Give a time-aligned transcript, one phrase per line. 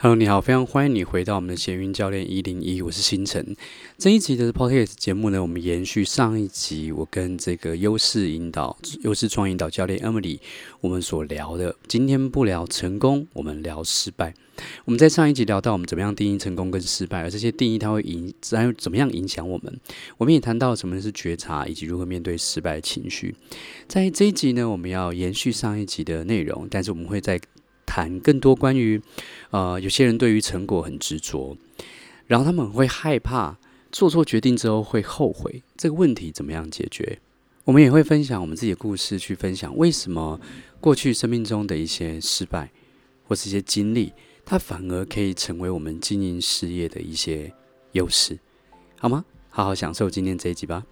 [0.00, 3.56] Hello，你好，非常欢迎你回到我们的闲云教练一零一，我是星辰。
[3.96, 10.38] 这一集的 Podcast 节目呢，我们延续上一集我跟这个优势引导、优势创引导教练 Emily
[10.80, 11.74] 我们所聊的。
[11.88, 14.32] 今天不聊成功，我们聊失败。
[14.84, 19.80] 我们在上一集聊到我们怎么样定义成功跟失败，而这些定义它会影然后怎么样影响我们。
[20.16, 23.34] 我们也谈到什么是觉察，以及如何面对失败的情绪。
[23.88, 27.40] 在这一集呢，我们要延续上一集的内容，但是我们会在
[27.88, 29.00] 谈更多关于，
[29.50, 31.56] 呃，有些人对于成果很执着，
[32.26, 33.56] 然后他们会害怕
[33.90, 37.18] 做错决定之后会后悔，这个问题怎么样解决？
[37.64, 40.38] 我们也会分享我们自己的故事，去分享为什么
[40.80, 42.70] 过去生命中的一些失败
[43.24, 44.12] 或是一些经历，
[44.44, 47.50] 它反而可以成为我们经营事业的一些
[47.92, 48.38] 优势，
[48.98, 49.24] 好吗？
[49.48, 50.84] 好好享受今天这一集吧。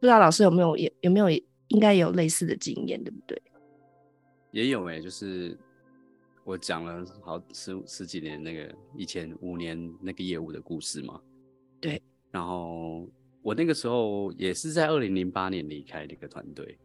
[0.00, 3.42] 不知道老师有没有也有没有应该有类似的经验，对不对？
[4.50, 5.56] 也有诶、欸，就是
[6.44, 11.20] 我讲了好十十几年那个以前五年那个业务的故事嘛。
[11.80, 12.00] 对。
[12.30, 13.06] 然后
[13.42, 16.78] 我那个时候也是在二零零八年离开那个团队，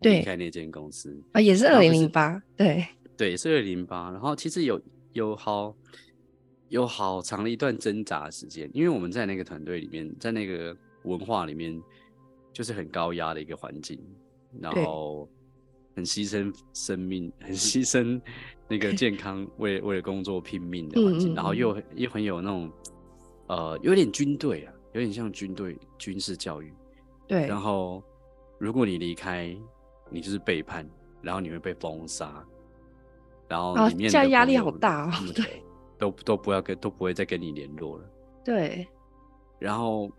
[0.00, 4.10] 对，离开那间公司啊，也是二零零八，对，对，也是二零零八。
[4.10, 4.80] 然后其实有
[5.12, 5.76] 有好
[6.68, 11.80] 有好长的一段挣扎的时间，因为我们在那个团队里面，在那个文化里面，
[12.52, 13.98] 就是很高压的一个环境，
[14.60, 15.28] 然后。
[15.96, 18.20] 很牺牲生命，很牺牲
[18.68, 22.70] 那个健康，为为了工作拼命的环境，然后又又很有那种，
[23.46, 26.70] 呃，有点军队啊，有点像军队军事教育。
[27.26, 27.46] 对。
[27.46, 28.02] 然后，
[28.58, 29.56] 如果你离开，
[30.10, 30.86] 你就是背叛，
[31.22, 32.44] 然后你会被封杀，
[33.48, 35.12] 然后里面的压力好大哦。
[35.34, 35.62] 对。
[35.98, 38.04] 都都不要跟都不会再跟你联络了。
[38.44, 38.86] 对。
[39.58, 40.10] 然后。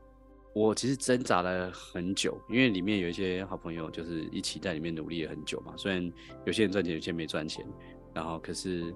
[0.57, 5.73] 我其实挣扎了很久，因为里面有一些好朋友，就是一起在里面努力了很久嘛。
[5.77, 6.11] 虽然
[6.45, 7.63] 有些人赚钱，有些人没赚钱，
[8.11, 8.91] 然后可是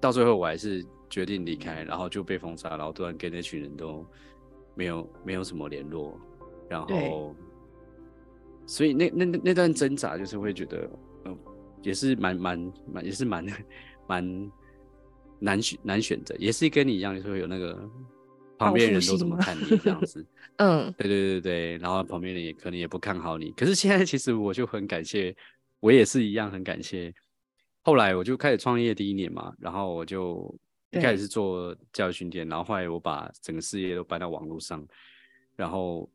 [0.00, 4.04] 到最后我还是决定离开，然后就被封杀，然后突然跟那群人都
[4.74, 6.18] 没有没有什么联络，
[6.68, 7.36] 然后
[8.66, 10.90] 所以那那那段挣扎就是会觉得，
[11.26, 11.38] 嗯，
[11.82, 13.46] 也是蛮蛮蛮也是蛮
[14.08, 14.52] 蛮
[15.38, 17.88] 难选难选择，也是跟你一样，就是会有那个。
[18.58, 20.26] 旁边人都怎么看你这样子？
[20.58, 23.52] 嗯，对对对对，然后旁边人也可能也不看好你。
[23.52, 25.34] 可是现在其实我就很感谢，
[25.80, 27.14] 我也是一样很感谢。
[27.82, 30.54] 后来我就开始创业第一年嘛，然后我就
[30.90, 34.84] 一开始是做教育训练，然后后来我把整个事业都搬到网络上，
[35.56, 36.10] 然后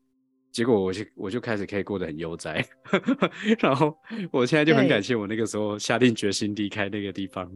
[0.52, 2.64] 结果我就我就开始可以过得很悠哉。
[3.58, 3.96] 然后
[4.30, 7.50] 我现在就很感谢我那个时候下定决心离开那个地方。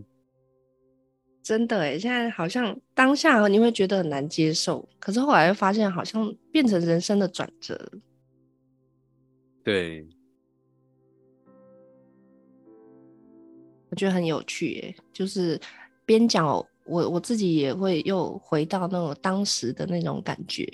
[1.43, 7.91] 真的哎，现在好像当下你会觉得很难接受，可是后来又发现好像变成人生的转折。
[9.65, 10.06] 对，
[13.88, 15.59] 我觉得很有趣哎，就是
[16.04, 20.66] 边讲我我自己也会又回到那种当时的那种感觉，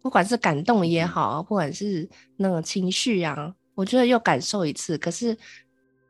[0.00, 4.96] 不管是感动也好，不管是那个情绪啊，我觉得又感受一次。
[4.96, 5.32] 可是，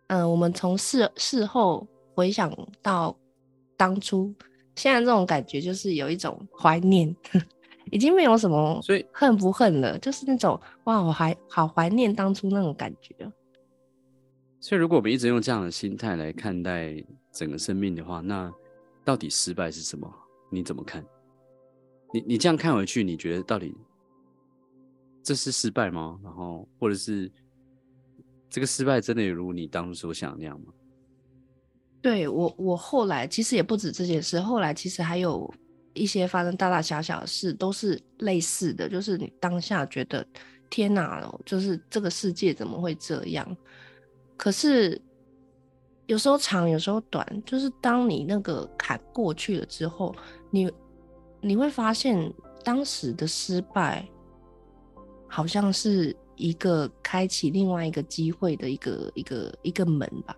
[0.09, 3.17] 嗯、呃，我们从事事后回想到。
[3.83, 4.33] 当初，
[4.77, 7.13] 现在这种感觉就是有一种怀念，
[7.91, 13.13] 已经没有什么，所以恨不恨了，就是那种哇，我还好怀念当初那种感觉。
[14.61, 16.95] 所以，如果我们一直用这样的心态来看待
[17.33, 18.53] 整个生命的话，那
[19.05, 20.09] 到底失败是什么？
[20.49, 21.05] 你怎么看？
[22.15, 23.75] 你你这样看回去，你觉得到底
[25.25, 26.21] 这是失败吗？
[26.23, 27.29] 然后，或者是
[28.49, 30.73] 这个失败真的有如你当初所想那样吗？
[32.03, 35.49] 对我，我后来其实也不止这件事，后来其实还有
[35.95, 40.27] 一些发生大大小小的事，都是类似的，就是你当下觉得
[40.69, 43.57] 天哪，就是这个世界怎么会这样？
[44.37, 45.01] 可是
[46.07, 50.13] 有时候长，有时候短，就是当你那个坎过去了之后，
[50.51, 50.69] 你
[51.41, 52.33] 你会发现
[52.65, 54.05] 当时的失败
[55.29, 60.37] 好像是一个开启另外一个机会的一个一个一个门吧。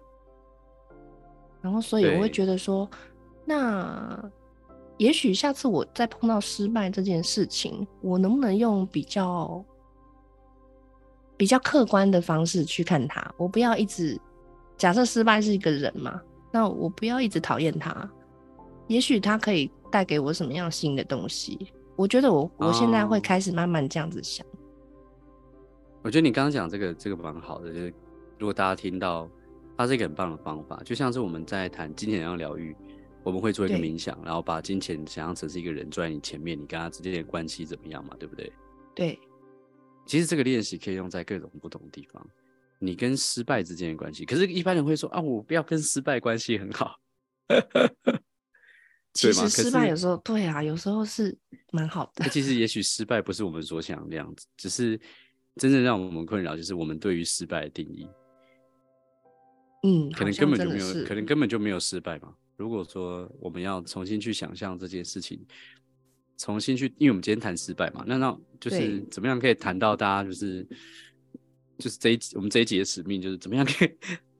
[1.64, 2.86] 然后，所以我会觉得说，
[3.46, 4.22] 那
[4.98, 9.64] 也许下次我再碰到失败这件事情，我能不能用比较
[11.38, 13.26] 比较客观的方式去看它？
[13.38, 14.20] 我不要一直
[14.76, 16.20] 假设失败是一个人嘛，
[16.52, 18.10] 那我不要一直讨厌他。
[18.86, 21.72] 也许他可以带给我什么样新的东西？
[21.96, 24.46] 我觉得我我现在会开始慢慢这样子想。
[24.48, 24.50] 哦，
[26.02, 27.94] 我觉得你刚刚讲这个这个蛮好的，就是
[28.38, 29.26] 如果大家听到。
[29.76, 32.76] 它是一个很棒的方法，就像是我们在谈金钱怎样疗愈，
[33.22, 38.52] 我们会做一个冥想，然后把金钱想象成是一个人坐在你前面，你跟他之间的关系怎么样嘛，对不对？
[38.94, 39.18] 对。
[40.06, 42.24] 其实这个练习可以用在各种不同的地方，
[42.78, 44.26] 你跟失败之间的关系。
[44.26, 47.00] 可是，一般人会说啊，我不要跟失败关系很好，
[49.14, 51.34] 其实失败有时候对啊，有时候是
[51.72, 52.28] 蛮好的。
[52.28, 55.00] 其实也许失败不是我们所想的样子，只是
[55.56, 58.06] 真正让我们困扰就是我们对于失败的定义。
[59.86, 62.34] 嗯，可能根本就没有，可能根本就没有失败嘛。
[62.56, 65.38] 如果说我们要重新去想象这件事情，
[66.38, 70.66] 重新去，因为我们今天谈失败嘛，那那就是怎么样可以谈到大家就是
[71.76, 73.90] 就是这一集我们这一集的使命就是怎么样可以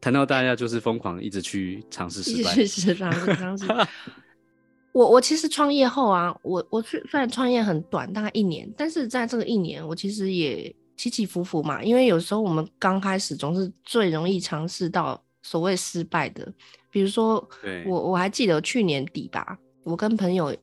[0.01, 3.67] 谈到大家就是疯狂一直去尝试失败，去尝试尝试。
[4.93, 15.23] 我我其实创业后啊，我我虽然创业很短，大概一年，但是在这个一年，我其实也起起伏伏嘛，因为有时候我们刚开始总是最容易尝试到。
[15.45, 16.51] 所谓失败的，
[16.91, 17.47] 比如说，
[17.87, 20.57] 我我还记得去年底吧，我跟朋友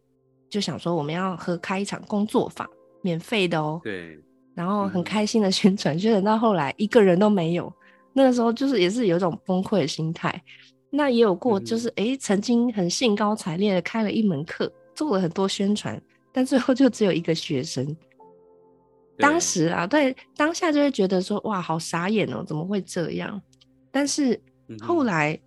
[0.50, 2.68] 就想说我们要合开一场工作坊，
[3.04, 3.80] 免费的哦。
[3.84, 4.20] 对。
[4.56, 7.72] 然后很开心的宣传，宣传、到后来一个人都没有，
[8.12, 10.44] 那个时候就是也是有一种崩溃的心态。
[10.90, 16.02] 那也有过，就是哎、嗯，曾经很兴高采烈的开了一门课，做了很多宣传，
[16.34, 17.96] 但最后就只有一个学生。
[19.18, 23.40] 当时啊，对，当下就会觉得说，哇，好傻眼哦，怎么会这样？
[23.92, 24.42] 但是。
[24.80, 25.40] 后来，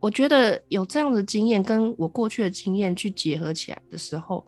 [0.00, 4.46] 我觉得有这样的经验，跟我过去的经验去结合起来的时候，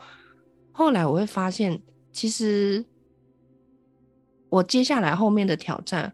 [0.72, 1.80] 后来我会发现，
[2.12, 2.84] 其实
[4.48, 6.12] 我接下来后面的挑战，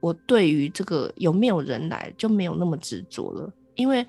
[0.00, 4.06] 我对于这个有没有人来就没有那么执着了，因为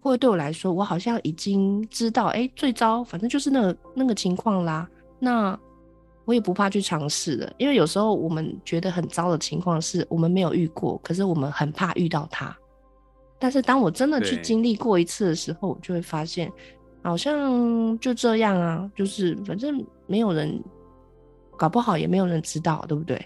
[0.00, 5.58] 会对我来说，我好像已经知道，哎，最糟反正就是那个那个情况啦，那。
[6.24, 12.56] 我也不怕去尝试的，因为有时候我们觉得很糟的情况是我们没有遇过，可是我们很怕遇到它。
[13.38, 16.50] 但是当我真的去经历过一次的时候，我就会发现，
[17.02, 20.62] 好像就这样啊，就是反正没有人，
[21.58, 23.22] 搞不好也没有人知道，对不对？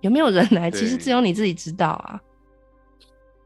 [0.00, 2.20] 有没有人来，其实只有你自己知道啊。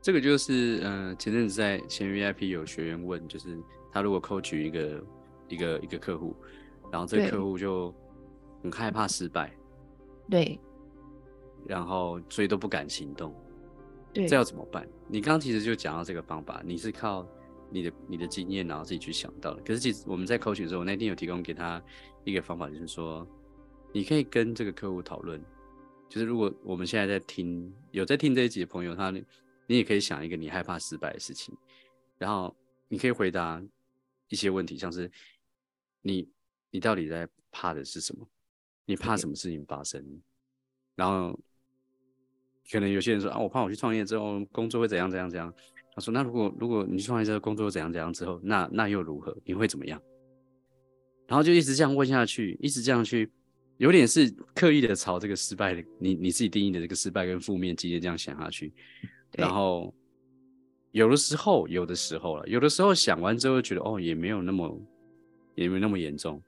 [0.02, 3.56] 这个就是，嗯、呃，前阵子在闲鱼 VIP 有学员问，就是
[3.90, 5.02] 他如果 coach 一个
[5.48, 6.36] 一个一个客户，
[6.90, 7.94] 然后这个客户就。
[8.62, 9.52] 很害怕失败，
[10.30, 10.58] 对，
[11.66, 13.34] 然后所以都不敢行动，
[14.12, 14.88] 对，这要怎么办？
[15.08, 17.26] 你刚刚其实就讲到这个方法，你是靠
[17.70, 19.62] 你的你的经验，然后自己去想到的。
[19.62, 21.82] 可是其实我们在 coaching 的时候，我那天有提供给他
[22.24, 23.26] 一个方法，就是说，
[23.92, 25.42] 你可以跟这个客户讨论，
[26.08, 29.24] 就是如果我们现在在听，有在听这一集的朋友，他你
[29.76, 31.56] 也可以想一个你害怕失败的事情，
[32.18, 32.54] 然后
[32.88, 33.62] 你可以回答
[34.28, 35.10] 一些问题，像是
[36.00, 36.28] 你
[36.70, 38.26] 你到底在怕的是什么？
[38.92, 40.04] 你怕什么事情发生？
[40.94, 41.38] 然后
[42.70, 45.52] 可能有些人说啊，我怕我去创业之后工作会怎样怎样怎样。
[45.94, 49.34] 他说，那如果如果你去创业之后工作会怎样怎样之后，那那又如何？
[49.44, 50.00] 你会怎么样？
[51.26, 53.30] 然后就一直这样问下去，一直这样去，
[53.78, 58.72] 有点是刻意的朝这个失败的你你自己定义的这个失败跟负面经验这样想下去。
[59.32, 59.94] 然后
[60.90, 64.78] 有的时候，有的时候了，有的时候想完之后觉得哦，也没有那么
[65.54, 66.42] 也没有那么严重，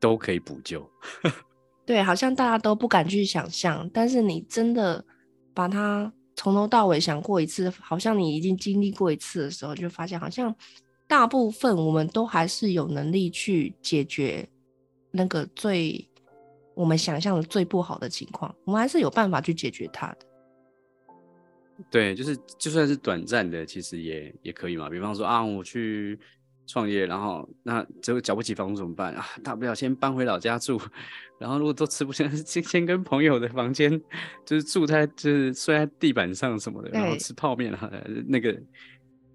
[0.00, 0.90] 都可以补救。
[1.86, 5.02] 对，好像大家都不敢去想象，但是你真的
[5.54, 10.52] 把它从头到尾想过一次，好像你已经经历过一次的时候，就发现好像
[11.06, 14.46] 大部分我们都还是有能力去解决
[15.12, 16.04] 那个最
[16.74, 20.18] 我们想象的最不好的情况，我们还是有办法去解决它的。
[21.88, 24.90] 对，就是就算是短暂的，其实也也可以嘛。
[24.90, 26.18] 比方说啊，我去。
[26.66, 29.24] 创业，然后那这个缴不起房租怎么办啊？
[29.42, 30.80] 大不了先搬回老家住，
[31.38, 33.90] 然后如果都吃不下， 先先跟朋友的房间，
[34.44, 37.90] 就是住在就是睡在地板上什么的，然后吃泡面啊，
[38.26, 38.52] 那个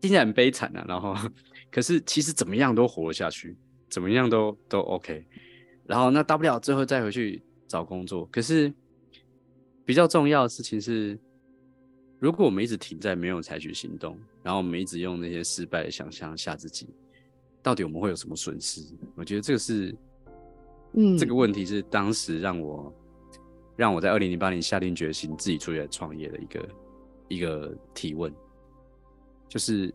[0.02, 0.84] 听起来很悲惨啊。
[0.88, 1.16] 然后
[1.72, 3.56] 可是其实怎么样都活了下去，
[3.90, 5.26] 怎么样都都 OK。
[5.88, 8.26] 然后那大不了最后再回去找工作。
[8.26, 8.74] 可是
[9.86, 11.18] 比较重要的事情是，
[12.20, 16.90] 如果我们一直停在没有采取行动，然后我们一直用那些失败的想象吓自己。
[17.64, 18.82] 到底我们会有什么损失？
[19.16, 19.96] 我觉得这个是，
[20.94, 22.94] 嗯，这个问题是当时让我
[23.76, 26.70] 让我在二零零八年下定决心自己出来创业的一个
[27.28, 28.34] 一个提问，
[29.48, 29.94] 就是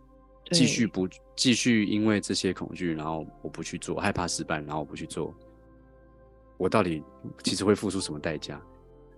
[0.52, 5.34] 继续不继续因为这些恐惧，然后我不去做，害怕失败，然后我不去做，
[6.58, 7.02] 我到底
[7.42, 8.62] 其实会付出什么代价？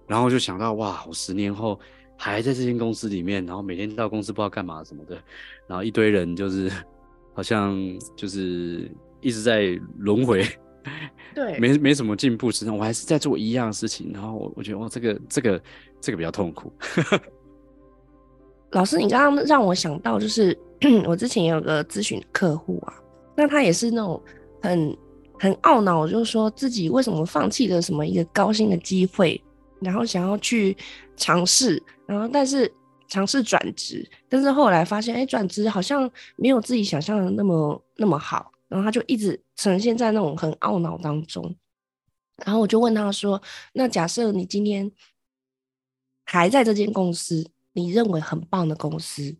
[0.07, 1.78] 然后就想到哇，我十年后
[2.17, 5.23] 还在这间公司里面，然后每天到公司不知道干嘛什么的，
[5.67, 6.73] 然后一堆人就是。
[7.38, 7.78] 好像
[8.16, 8.90] 就是
[9.21, 10.45] 一直在轮回，
[11.37, 15.62] 对，没没什么进步，实际上我还是在做一样的事情，然后我我觉得哇，这个这个
[16.00, 16.73] 这个比较痛苦。
[18.73, 20.59] 老师，你刚刚让我想到，就是
[21.07, 22.92] 我之前也有个咨询客户啊，
[23.37, 24.21] 那他也是那种
[24.61, 24.99] 很
[25.38, 29.40] 很懊恼，就是说自己为什么放弃了什么一个高薪的机会，
[29.80, 30.76] 然后想要去
[31.16, 32.68] 尝试，然后但是
[33.09, 41.57] 尝试转职，但是后来发现，哎，转职好像没有自己想象的那么那么好，然后他就一直呈现在那种很懊恼当中。
[42.45, 43.41] 然后我就问他说
[43.73, 44.93] ：“那假设你今天
[46.25, 49.35] 还在这间公司，你认为很棒的公司，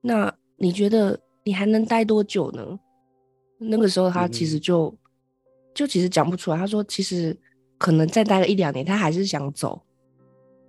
[0.00, 2.80] 那你觉得你还能待多久呢？”
[3.62, 4.98] 那个时候他其实就、嗯、
[5.74, 6.56] 就其实讲不出来。
[6.56, 7.38] 他说：“其实
[7.76, 9.80] 可能再待个一两年，他还是想走。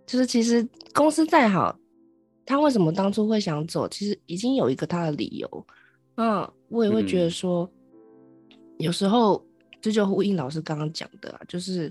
[0.05, 1.73] 就是其实公司再好。”
[2.51, 3.87] 他为什么当初会想走？
[3.87, 5.65] 其实已经有一个他的理由。
[6.15, 7.63] 那我也会觉得说，
[8.49, 9.41] 嗯、有时候
[9.79, 11.89] 这就呼应老师刚刚讲的、啊，就是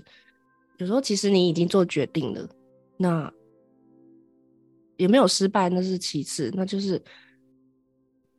[0.77, 2.47] 有时候其实你已经做决定了，
[2.95, 3.33] 那
[4.97, 7.01] 有没有失败那是其次，那就是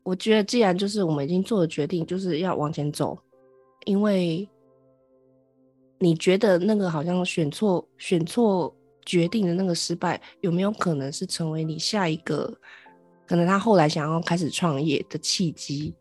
[0.04, 3.18] 我觉得既然就是我们已经做了决定，就是要往前走，
[3.84, 4.48] 因为
[5.98, 8.72] 你觉得那个好像选错，选错。
[9.04, 12.56] 决定的那个失败有没有可能是成为你下一个
[13.26, 15.94] 可能他后来想要开始创业的契机？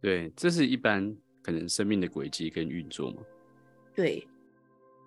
[0.00, 3.22] 对，这是一般可能生命的轨迹跟运作嘛。
[3.94, 4.26] 对。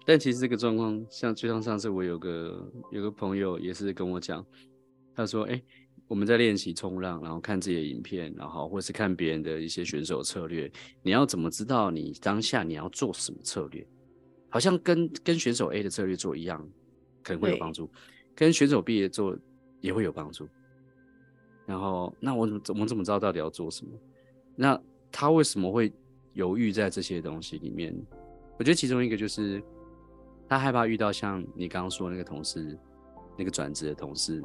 [0.06, 4.46] 但其实这个状况，像就像上次我有个有个朋友也是跟我讲，
[5.16, 5.60] 他说：“哎，
[6.08, 13.84] 我们在练习冲浪，然后看自己的影片，然后或是看别人的一些选手策略，你要怎么知道你当下你要做什么策略？”
[14.50, 16.66] 好像跟跟选手 A 的策略做一样，
[17.24, 17.90] 可能会有帮助；
[18.34, 19.38] 跟选手 B 的做
[19.82, 20.48] 也会有帮助。
[21.66, 23.92] 然后，那我怎么我们怎么知道到底要做什么？
[24.56, 24.80] 那
[25.12, 25.92] 他为什么会
[26.34, 27.94] 犹豫在这些东西里面？
[28.58, 29.62] 我觉得其中一个就是
[30.48, 32.78] 他害怕遇到像你刚刚说的那个同事，
[33.38, 34.42] 那个转职的同事，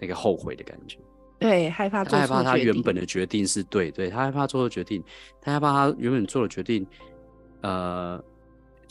[0.00, 0.98] 那个后悔的感觉。
[1.38, 2.02] 对，害怕。
[2.02, 5.04] 他害怕他原本的决定是对，对他害怕做的决定，
[5.40, 6.86] 他害怕他原本做的决定，
[7.60, 8.24] 呃。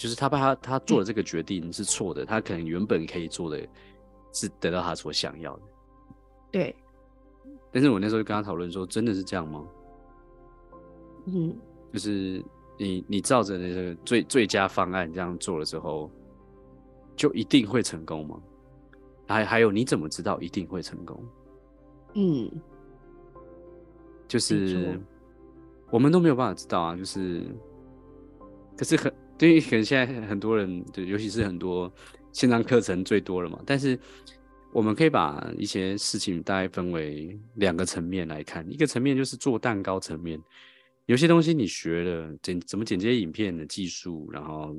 [0.03, 3.65] 就是他怕他他做的这个决定是错的，嗯，他可能原本可以做的
[4.33, 5.61] 是得到他所想要的。
[6.51, 6.75] 对。
[7.71, 9.65] 但是我那时候就跟他讨论说，真的是这样吗？
[11.27, 11.55] 嗯。
[11.93, 12.43] 就是
[12.77, 16.11] 你你照着那个最最佳方案这样做了之后，
[17.15, 18.37] 就一定会成功吗？
[19.25, 21.23] 还还有你怎么知道一定会成功？
[22.15, 22.51] 嗯。
[24.27, 24.99] 就是
[25.89, 27.45] 我们都没有办法知道啊，就是
[28.75, 29.13] 可是很。
[29.49, 31.91] 因为可能现在很多人，对，尤其是很多
[32.31, 33.59] 线上课程最多了嘛。
[33.65, 33.97] 但是
[34.71, 38.65] 我们可以把一些事情大概分为两个层面来看。
[38.71, 40.39] 一个层面就是做蛋糕层面，
[41.05, 44.75] 有些东西你学了剪怎么剪接影片的技术，然后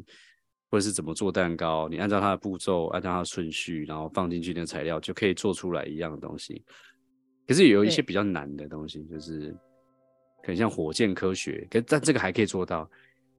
[0.71, 6.63] 或者是怎么做蛋糕，你按照它的步骤，按照它的顺序，然后放进去那个材料，就可以做出来一样的东西。
[7.47, 9.51] 可是有一些比较难的东西，就是
[10.43, 12.89] 可能像火箭科学，可但这个还可以做到，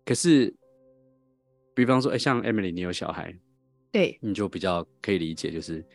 [0.06, 0.54] 可是。
[1.76, 3.32] 比方说，哎、欸，像 Emily，你有小孩，
[3.92, 5.86] 对，你就比较可以理解，就是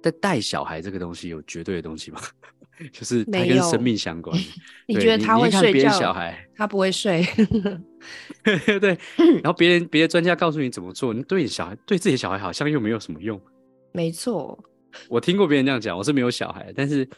[0.00, 2.20] 在带小孩这个东西有绝对的东西吗？
[2.92, 4.38] 就是它跟生命相关。
[4.86, 5.90] 你觉得他会睡觉？
[5.90, 7.26] 小孩他不会睡。
[8.44, 8.96] 对 对。
[9.42, 13.40] 然后别人别的专家告诉你怎么做，你对小孩对自己的小孩好像又没有什么用。
[13.92, 14.56] 没错。
[15.10, 17.08] 我听过别人这样讲，我是没有小孩，但是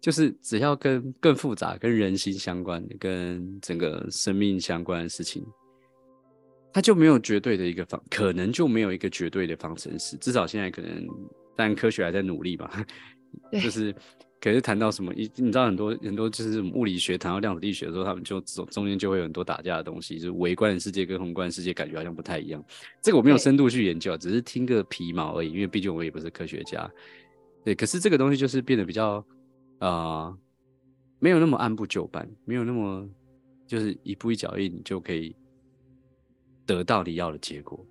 [0.00, 5.44] 就是只要跟更复杂、跟人心相关、跟整个生命相关的事情。
[6.72, 10.16] 他就没有绝对的一个方，可能就没有一个绝对的方程式。
[10.16, 11.06] 至少现在可能，
[11.54, 12.84] 但科学还在努力吧。
[13.52, 13.94] 就是，
[14.40, 22.62] 可是谈到什么，你你知道很多很多就是物理学谈到量子力学的时候，他们就中中间就会有很多打架的东西，就是微观的世界跟宏观世界感觉好像不太一样。
[23.00, 25.50] 这个我没有深度去研究，只是听个皮毛而已。
[25.50, 26.90] 因为毕竟我也不是科学家。
[27.64, 29.24] 对，可是这个东西就是变得比较
[29.78, 30.38] 啊、呃，
[31.20, 33.08] 没有那么按部就班，没有那么
[33.66, 35.34] 就是一步一脚印就可以。
[36.72, 37.84] 得到你要的结果，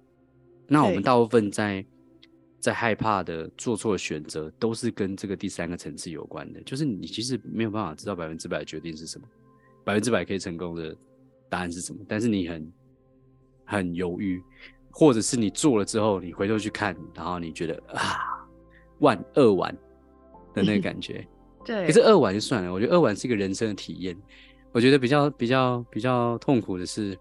[0.67, 1.85] 那我们大部分在
[2.59, 6.59] 在害怕的做错选择，都是跟这个第三个层次有关的。
[6.61, 9.27] 就是你其实没有办法知道百分之百的决定是什么，
[9.83, 10.95] 百分之百可以成功的
[11.49, 12.73] 答案是什么，但是你很
[13.65, 14.41] 很犹豫，
[14.89, 18.47] 或者是你做了之后，你回头去看，然后你觉得啊，
[18.99, 19.71] 万二完
[20.53, 21.27] 的那个感觉，
[21.63, 22.73] 对，可是二完就算了。
[22.73, 24.17] 我觉得二完是一个人生的体验。
[24.71, 27.17] 我觉得比较比较比较痛苦的是。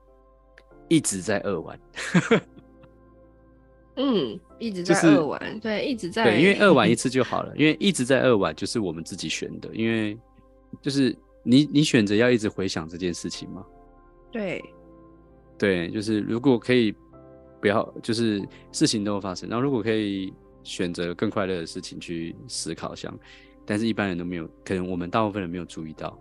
[0.90, 1.80] 一直在二玩，
[3.94, 10.18] 嗯，一直在二玩，就是，对，一直在，对，因为二玩一 次就好了，因为一直在二玩就是我们自己选的，因为
[10.82, 13.64] 就是你你选择要一直回想这件事情嘛，
[14.32, 14.62] 对，
[15.56, 16.92] 对，就是如果可以
[17.60, 18.42] 不要，就是
[18.72, 23.16] 事情都会发生，然后如果可以选择更快乐的事情去思考想，
[23.64, 26.18] 但是一般人都没有，可能我们大部分人没有注意到。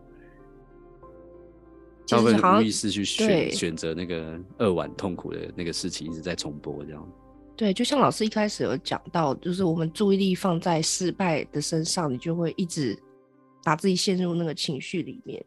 [2.10, 7.08] 他会无意识去选选择那个扼腕痛苦的那个事情，一直在重播这样。
[7.56, 12.98] 对，就像老师一开始有讲到，就是我们注意力放在失败的身上，你就会一直
[13.63, 15.44] 把自己陷入那个情绪里面。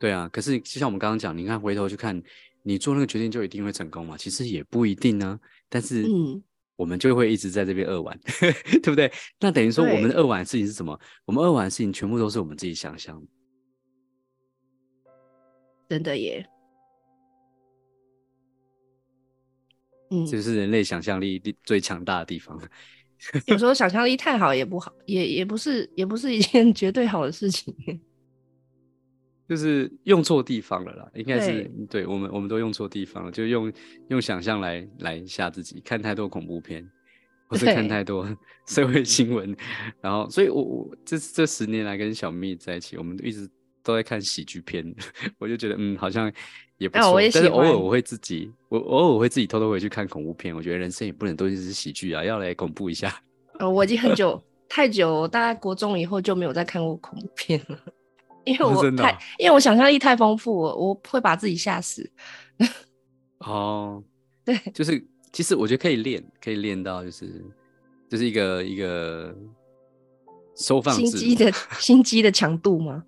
[0.00, 2.20] 对啊，可是就像我们刚刚讲，你看回头去看，
[2.62, 4.16] 你做那个决定就一定会成功吗？
[4.18, 5.40] 其实也不一定呢、啊。
[5.68, 6.42] 但是，嗯，
[6.76, 8.18] 我们就会一直在这边扼腕，
[8.80, 9.12] 对不对？
[9.38, 10.98] 那等于说，我们的扼腕的事情是什么？
[11.26, 13.26] 我们扼腕的事情全部都是我们自己想象的。
[15.94, 16.44] 真的耶。
[20.10, 22.60] 嗯，这是人类想象力最强大的地方。
[23.46, 27.72] 有时候想象力太好也不好，也也不是，也不是一件 绝对好的事情。
[29.48, 33.72] 就是用错地方了啦，应该是对，对我们，我们都用错地方了，就用
[34.08, 36.84] 用想象来来吓自己，看太多恐怖片，
[37.46, 38.26] 或是看太多
[38.66, 39.56] 社会新闻，
[40.00, 43.48] 然后，所以我我这这十年来跟小蜜在一起，我们一直
[43.84, 44.84] 都在看喜剧片，
[45.38, 46.32] 我就觉得嗯，好像。
[46.76, 50.52] 也不错，哦，但是偶尔我会自己，我偶尔我会自己偷偷回去看恐怖片。
[50.52, 53.16] 我觉得人生也不能都是喜剧啊，要来恐怖一下。
[53.60, 57.78] 呃，我已经很久 太久，大概国中以后就没有再看过恐怖片了，
[58.44, 62.10] 因为我太，哦，因为我想象力太丰富了，我会把自己吓死。
[63.38, 64.02] 哦，
[64.44, 67.40] 对，就是其实我觉得可以练，可以练到就是
[68.10, 69.32] 就是一个一个
[70.56, 73.04] 收放心机的心机的强度吗？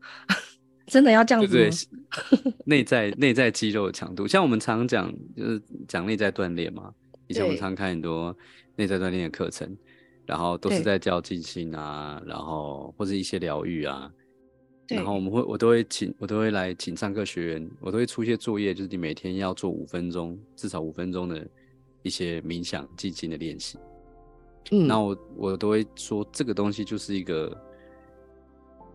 [0.87, 6.93] 真的要这样子对对，内在内在肌肉的强度，像我们常讲，就是讲内在锻炼嘛。
[7.27, 8.35] 以前我们常看很多
[8.77, 9.77] 内在锻炼的课程，
[10.25, 14.09] 然后都是在教静心啊，然后或者一些疗愈啊。
[14.87, 21.45] 然后我们会，我都会请，我都会来请上课学员，我都会出一些作业，就是你每天要做五分钟，至少五分钟的
[22.03, 23.77] 一些冥想静心的练习。
[24.71, 27.61] 嗯，那我我都会说，这个东西就是一个。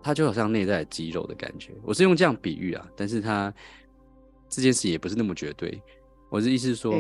[0.04, 3.54] 它就好像内在的肌肉的感觉，我是用这样比喻啊，但是它
[4.50, 5.82] 这件事也不是那么绝对。
[6.30, 6.94] 我的意思是说，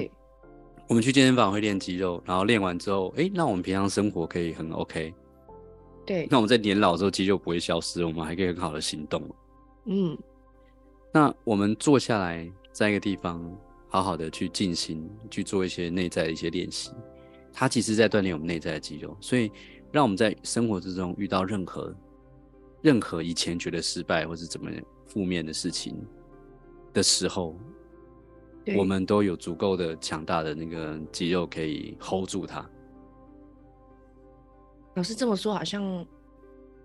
[0.87, 5.13] 我们去健身房会练肌肉，然后练完之后，哎、欸，那我们平常生活可以很 OK。
[6.05, 9.23] 对，那我们在年老之后肌肉不会消失，我们还可以很好的行动。
[9.85, 10.17] 嗯，
[11.13, 13.41] 那我们坐下来，在一个地方
[13.87, 16.91] 好好的去进行，去做一些内在的一些练习，
[17.53, 19.51] 它其实在锻炼我们内在的肌肉，所以
[19.91, 21.95] 让我们在生活之中遇到任何。
[22.81, 24.71] 任何以前觉得失败或是怎么
[25.05, 25.95] 负面的事情
[26.93, 27.55] 的时候，
[28.75, 32.67] 我们都有足够的强大的那个肌肉可以 hold 住它。
[34.95, 36.05] 老师这么说好像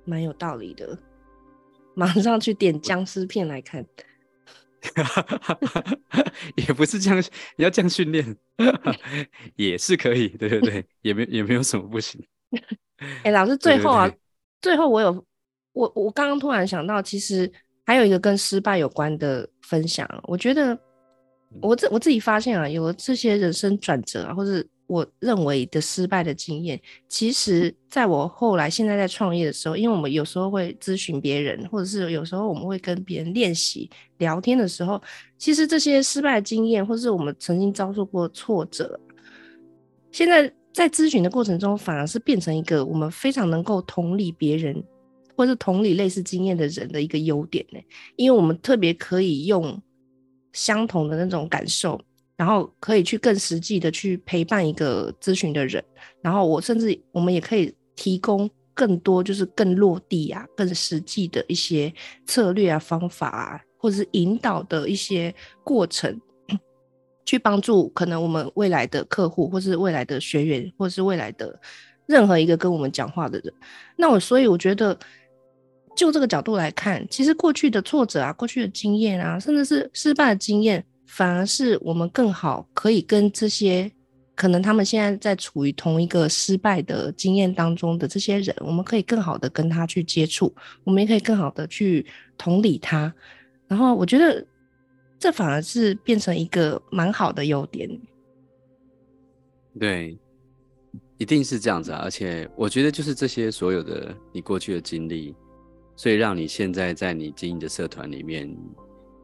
[0.05, 0.99] 蛮有道理的，
[1.95, 3.85] 马上去点僵尸片来看。
[6.57, 7.19] 也不是这样，
[7.57, 8.37] 你要这样训练
[9.57, 12.23] 也是可以，对对对，也没也没有什么不行。
[12.99, 14.21] 哎、欸，老师最后啊，对对对，
[14.61, 15.25] 最后我有。
[15.77, 17.51] 我我刚刚突然想到，其实
[17.85, 20.09] 还有一个跟失败有关的分享。
[20.25, 20.77] 我觉得
[21.61, 34.99] 我自我自己发现啊，有了这些人生转折啊，或者我认为的失败的经验，其实在我后来现在在创业的时候，因为我们有时候会咨询别人，或者是有时候我们会跟别人练习聊天的时候，
[35.37, 38.99] 其实这些失败的经验，或是我们曾经遭受过挫折，
[40.11, 44.83] 现在在咨询的过程中，反而是变成一个我们非常能够同理别人。
[45.37, 47.79] 或是同理类似经验的人的一个优点呢，
[48.17, 49.81] 因为我们特别可以用
[50.55, 52.01] 相同的那种感受，
[52.35, 55.85] 然后可以去更实际的去陪伴一个咨询的人，
[56.23, 61.93] 然后我甚至我们也可以提供更多就是更落地啊、更实际的一些
[62.25, 66.19] 策略啊、方法啊，或者是引导的一些过程，
[67.27, 71.61] 去帮助可能我们未来的客户，或是未来的学员，或是未来的
[72.07, 73.53] 任何一个跟我们讲话的人。
[73.97, 74.99] 那我所以我觉得。
[75.97, 83.91] 就这个角度来看，其实过去的挫折啊，过去的经验啊，甚至是失败的经验，反而是我们更好可以跟这些
[84.35, 90.55] 可能他们现在在处于同一个失败的经验当中的这些人，我们可以更好的跟他去接触，
[90.85, 92.05] 我们也可以更好的去
[92.37, 93.13] 同理他。
[93.67, 94.47] 然后我觉得
[95.19, 97.89] 这反而是变成一个蛮好的优点。
[99.81, 100.19] 对，
[101.17, 102.03] 一定是这样子啊！
[102.05, 105.35] 而且我觉得就是这些所有的你过去的经历。
[105.97, 108.47] 所以让你现在在你经营的社团里面，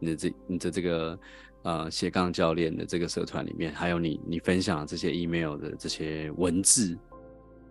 [0.00, 1.18] 你的这你的这个
[1.64, 6.96] 呃斜杠教练的这个社团里面，还有你你分享的这些 email 的这些文字，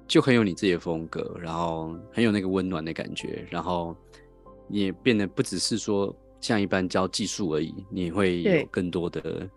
[0.08, 3.98] 就很有你自己的风格，然后很有那个温暖的感觉，然后
[4.68, 9.50] 你也变得不只是说像一般教技术而已，你会有更多的，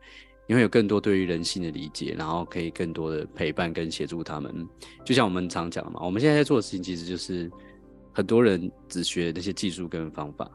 [0.47, 4.67] 你会有更多对于人性的理解，然后可以更多的陪伴跟协助他们。
[5.05, 7.51] 就像我们常讲的嘛，我们现在在做的事情其实就是。
[8.15, 10.51] 很多人只学那些技术跟方法，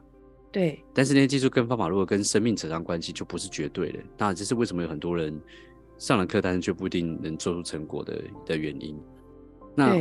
[0.50, 4.00] 对，但是那些技术跟方法如果跟生命扯上关系，就不是绝对的。
[4.16, 5.38] 那这是为什么有很多人
[5.98, 8.98] 上了课，但是却不一定能做出成果的的原因。
[9.76, 9.94] 那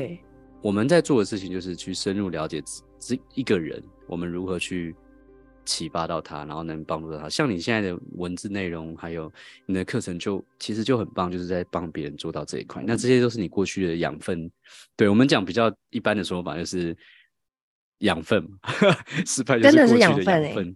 [0.62, 2.63] 我们在做的事情就是去深入了解
[2.98, 4.95] 这一个人，我们如何去
[5.63, 7.30] 启发到他，然后能帮助到他。
[7.30, 9.32] 像你现在的文字内容，还有
[9.65, 12.84] 你的课程就，就其实就很棒，就是在帮别人做到这一块。
[12.86, 14.52] 那这些都是你过去的养分。
[14.98, 16.98] 对，我们讲比较一般的说法，就是
[18.00, 18.46] 养分，
[19.26, 20.54] 失败真的是养分哎。
[20.54, 20.76] 对，对，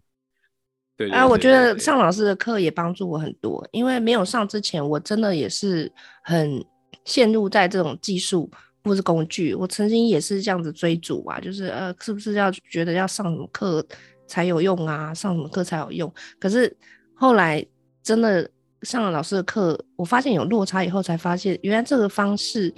[0.96, 5.92] 对，对，啊，我觉得上老师的课也帮助我很多，因为没有上之前，我真的也是
[6.24, 6.64] 很
[7.06, 8.50] 陷入在这种技术
[8.84, 9.54] 或是工具。
[9.56, 13.86] 我曾经也是这样子追逐啊，就是呃，是不是要觉得要上什么课
[14.28, 15.14] 才有用啊？
[15.14, 16.14] 上什么课才有用？
[16.40, 16.76] 可是
[17.16, 17.66] 后来
[18.04, 18.50] 真的
[18.82, 22.74] 上了老师的课，我发现有落差以后，才发现原来这个方式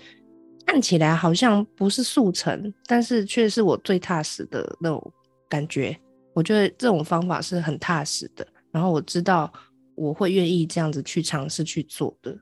[0.65, 5.13] 看起来好像不是速成，但是却是我最踏实的那种
[5.47, 5.97] 感觉。
[6.33, 9.51] 我觉得这种方法是很踏实的，然后我知道
[9.95, 12.37] 我会愿意这样子去尝试去做的。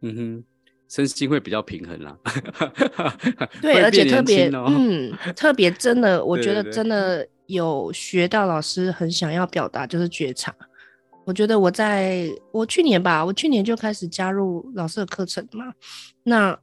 [0.00, 0.44] 嗯哼，
[0.88, 2.16] 身心会比较平衡啦。
[3.60, 10.54] 对，而且特别，嗯，特别真的，我觉得真的有学到老师很想要表达，就是觉察。
[11.26, 15.72] 我觉得我在我去年吧，我去年就开始加入老师的课程嘛。
[16.22, 16.58] 那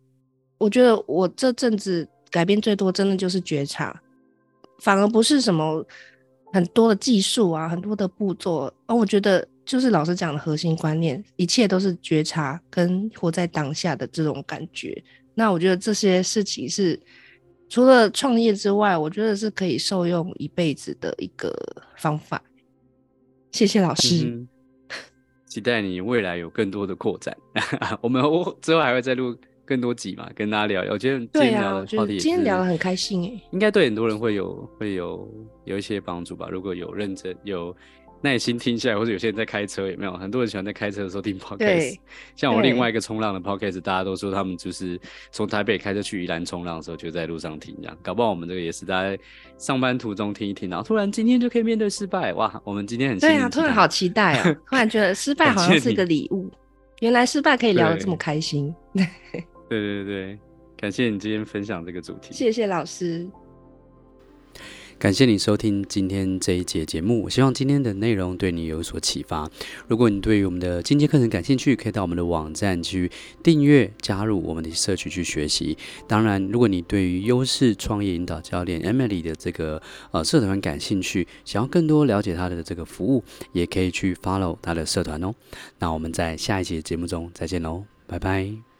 [0.61, 3.99] 我觉得我这阵子改变最多，真的就是觉察。
[4.79, 5.83] 反而不是什么
[6.53, 15.03] 很多的技术啊，很多的步骤，而我觉得就是老师讲的核心观念，一切都是觉察跟活在当下的这种感觉。
[15.33, 16.99] 那我觉得这些事情是
[17.67, 21.51] 除了创业之外，我觉得是可以受用一辈子的一个
[21.97, 22.39] 方法。
[23.51, 24.45] 谢谢老师，
[25.47, 27.35] 期待你未来有更多的扩展。
[28.01, 29.35] 我们我之后还会再录。
[29.71, 30.91] 更多集嘛，跟大家聊聊。
[30.91, 35.25] 我觉得今天聊的话题，今天聊的很开心诶，应该对很多人会有会有
[35.63, 36.49] 有一些帮助吧。
[36.51, 37.73] 如果有认真有
[38.21, 41.95] 耐心听下来，或者有些人在开车，有没有很多人喜欢在开车的时候听 podcast？
[42.35, 44.99] 像我另外一个冲浪的 podcast，大家都说他们就是
[45.31, 47.97] 从台北开车去宜兰冲浪的时候，就在路上听这样。
[48.03, 49.17] 搞不好我们这个也是大家
[49.57, 52.61] 上班途中听一听，然后突然今天就可以面对失败，哇！
[52.65, 54.53] 我们今天很对啊，突然好期待啊！
[54.69, 56.51] 突然觉得失败好像是个礼物，
[56.99, 58.75] 原来失败可以聊得这么开心。
[58.93, 59.07] 对
[59.79, 60.39] 对对对，
[60.75, 62.33] 感谢你今天分享这个主题。
[62.33, 63.25] 谢谢老师，
[64.99, 67.23] 感谢你收听今天这一节节目。
[67.23, 69.49] 我希望今天的内容对你有所启发。
[69.87, 73.09] 如果你对于我们的进阶课程感兴趣，可以到我们的网站去
[73.41, 75.77] 订阅、加入我们的社区去学习。
[76.05, 79.81] 当然，如果你对于优势创业引导教练 Emily 的这个
[80.11, 85.33] 呃社团感兴趣，想要更多了解她的这个服务，也可以去 follow 她的社团哦。
[85.79, 88.70] 那我们在下一期的节目中再见喽，拜拜。